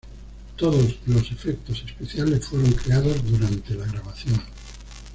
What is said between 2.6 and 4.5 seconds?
creados durante la grabación.